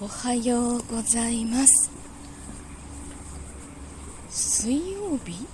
[0.00, 1.90] おはようございます。
[4.30, 5.44] 水曜日？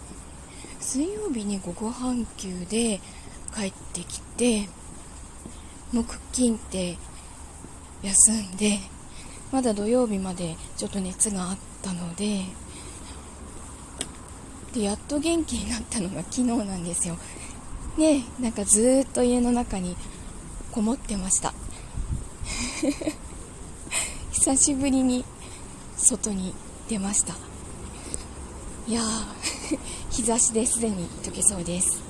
[0.80, 3.00] 水曜日に午後半休で
[3.56, 4.68] 帰ってきて
[5.94, 6.98] 木金って
[8.02, 8.80] 休んで
[9.50, 12.42] まだ土曜日までちょっと熱があったので
[14.74, 17.16] でやっと元気になったのが昨日なんですよ。
[17.96, 19.96] ねなんかずっと家の中に
[20.70, 21.54] こもってました。
[24.44, 25.24] 久しぶりに
[25.96, 26.52] 外に
[26.86, 27.32] 出ました。
[28.86, 29.04] いやー
[30.12, 32.02] 日差しですでに溶けそうです。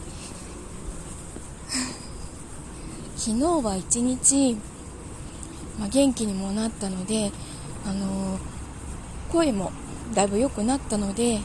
[3.16, 4.57] 昨日は一日、
[5.79, 7.30] まあ、元気にもなったので、
[7.87, 8.41] あのー、
[9.30, 9.71] 声も
[10.12, 11.41] だいぶ良くなったので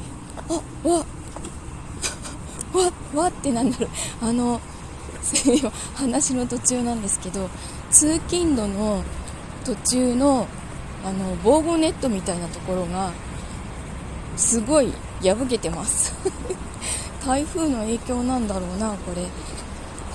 [0.49, 0.53] あ
[0.87, 1.05] わ
[2.73, 3.89] わわってなんだろう。
[4.21, 4.59] あの
[5.93, 7.47] 話の途中なんですけど
[7.91, 9.03] 通勤路の
[9.63, 10.47] 途中の
[11.03, 13.11] あの防護ネットみたいなところが
[14.35, 16.13] すごい破けてます。
[17.25, 19.27] 台風の影響なんだろうなこれ。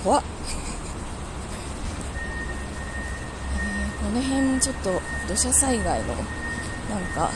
[0.03, 0.23] 怖っ、
[3.53, 7.31] えー、この辺ちょっと土砂災害のなんか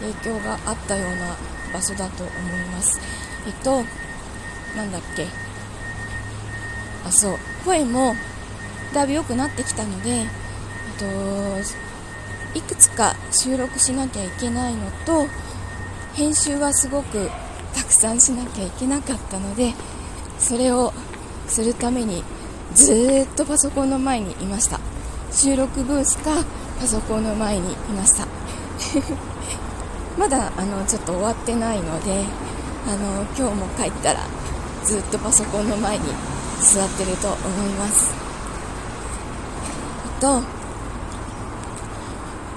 [0.00, 1.36] 影響があったような
[1.72, 3.00] 場所だと思います。
[3.46, 3.84] えっと
[4.76, 5.26] なんだっけ。
[7.06, 7.38] あそう。
[7.64, 8.14] 声も
[8.92, 10.26] だいぶ良くなってきたのでえっ
[10.98, 11.04] と
[12.54, 15.26] いくつか収録しなきゃいけないのと
[16.14, 17.28] 編集はすごく
[17.74, 19.72] たくさんしなきゃいけなかったので
[20.38, 20.92] それを
[21.48, 22.22] するために
[22.74, 24.80] ずっとパソコンの前にいました。
[25.30, 26.44] 収録ブースか
[26.80, 28.26] パソコンの前にいました。
[30.18, 32.24] まだあのちょっと終わってないので
[32.86, 34.20] あの今日も帰ったら
[34.84, 36.04] ずっとパソコンの前に
[36.60, 38.10] 座ってると思います。
[40.20, 40.42] と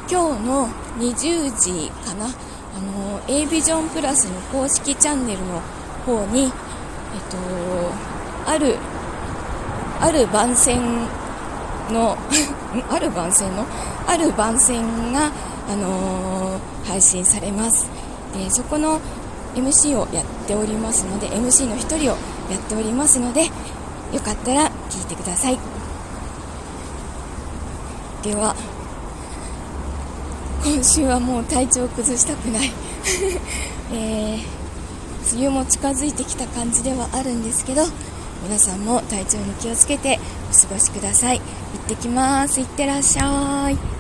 [0.09, 0.69] 今日の
[0.99, 2.29] 20時かな、あ
[2.79, 5.59] の A ビジョンプラスの公式チャンネルの
[6.05, 6.55] 方に、えっと、
[8.49, 8.77] ある、
[9.99, 10.79] ある番宣
[11.91, 12.17] の
[12.89, 13.65] ある番宣の？
[14.07, 15.29] ある番宣が、
[15.69, 17.89] あのー、配信されます。
[18.33, 19.01] で、そこの
[19.55, 21.99] MC をやっておりますので、MC の1人を
[22.49, 23.51] やっておりますので、よ
[24.23, 25.59] かったら聞いてください。
[28.23, 28.55] では、
[30.63, 32.71] 今週はもう体調を崩したくない、
[33.93, 37.83] えー、梅雨も近づいてきた感じではあるんですけど
[38.43, 40.19] 皆さんも体調に気をつけて
[40.51, 41.39] お過ごしください。
[41.39, 42.59] 行ってきます。
[42.59, 43.96] いってらっしゃい。